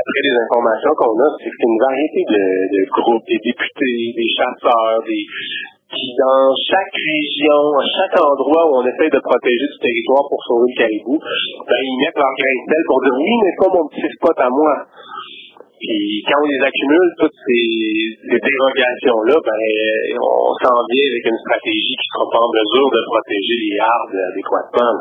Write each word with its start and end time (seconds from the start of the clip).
d'après 0.00 0.22
les 0.24 0.36
informations 0.48 0.92
qu'on 0.96 1.16
a, 1.20 1.28
c'est 1.36 1.50
que 1.52 1.56
c'est 1.60 1.68
une 1.68 1.82
variété 1.84 2.20
de, 2.24 2.42
de 2.72 2.82
groupes, 2.88 3.26
des 3.28 3.42
députés, 3.44 4.00
des 4.16 4.30
chasseurs, 4.32 5.04
des 5.04 5.24
qui 5.90 6.14
dans 6.14 6.54
chaque 6.70 6.94
région, 6.94 7.60
à 7.74 7.86
chaque 7.98 8.14
endroit 8.22 8.62
où 8.70 8.78
on 8.78 8.86
essaie 8.86 9.10
de 9.10 9.18
protéger 9.18 9.66
du 9.66 9.78
territoire 9.82 10.22
pour 10.30 10.38
sauver 10.46 10.70
le 10.70 10.78
caribou, 10.78 11.18
ben, 11.18 11.80
ils 11.82 11.98
mettent 11.98 12.14
leur 12.14 12.30
grain 12.30 12.56
de 12.62 12.78
pour 12.86 13.02
dire 13.02 13.16
oui, 13.18 13.34
mais 13.42 13.54
pas 13.58 13.70
mon 13.74 13.86
petit 13.90 14.06
spot 14.14 14.38
à 14.38 14.48
moi. 14.54 14.86
Puis 15.82 16.22
quand 16.30 16.38
on 16.38 16.46
les 16.46 16.62
accumule, 16.62 17.10
toutes 17.18 17.40
ces, 17.42 17.66
ces 18.22 18.38
dérogations-là, 18.38 19.34
ben, 19.34 19.60
on 20.22 20.54
s'en 20.62 20.78
vient 20.78 21.06
avec 21.10 21.24
une 21.26 21.40
stratégie 21.42 21.94
qui 21.98 22.06
sera 22.14 22.24
pas 22.30 22.38
en 22.38 22.50
mesure 22.54 22.88
de 22.94 23.00
protéger 23.10 23.56
les 23.58 23.74
arbres 23.82 24.20
adéquatement. 24.30 25.00